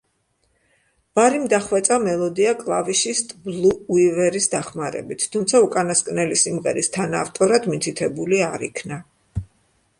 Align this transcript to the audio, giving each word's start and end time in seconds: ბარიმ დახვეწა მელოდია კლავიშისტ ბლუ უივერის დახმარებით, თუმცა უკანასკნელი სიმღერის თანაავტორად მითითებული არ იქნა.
ბარიმ 1.17 1.43
დახვეწა 1.53 1.97
მელოდია 2.05 2.53
კლავიშისტ 2.61 3.35
ბლუ 3.43 3.75
უივერის 3.97 4.49
დახმარებით, 4.55 5.25
თუმცა 5.37 5.61
უკანასკნელი 5.69 6.41
სიმღერის 6.45 6.93
თანაავტორად 6.99 7.73
მითითებული 7.75 8.41
არ 8.51 8.65
იქნა. 8.71 8.99